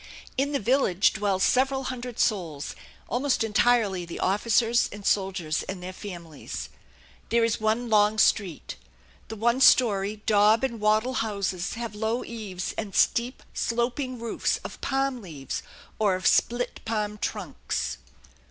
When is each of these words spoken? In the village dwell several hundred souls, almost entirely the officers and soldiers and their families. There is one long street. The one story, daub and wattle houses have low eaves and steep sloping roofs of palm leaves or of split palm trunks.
In 0.35 0.51
the 0.51 0.59
village 0.59 1.13
dwell 1.13 1.37
several 1.37 1.83
hundred 1.83 2.17
souls, 2.17 2.75
almost 3.07 3.43
entirely 3.43 4.03
the 4.03 4.19
officers 4.19 4.89
and 4.91 5.05
soldiers 5.05 5.61
and 5.69 5.83
their 5.83 5.93
families. 5.93 6.69
There 7.29 7.43
is 7.43 7.61
one 7.61 7.87
long 7.87 8.17
street. 8.17 8.77
The 9.27 9.35
one 9.35 9.61
story, 9.61 10.23
daub 10.25 10.63
and 10.63 10.79
wattle 10.81 11.13
houses 11.21 11.75
have 11.75 11.93
low 11.93 12.23
eaves 12.23 12.73
and 12.79 12.95
steep 12.95 13.43
sloping 13.53 14.17
roofs 14.17 14.57
of 14.63 14.81
palm 14.81 15.21
leaves 15.21 15.61
or 15.99 16.15
of 16.15 16.25
split 16.25 16.83
palm 16.83 17.19
trunks. 17.19 17.99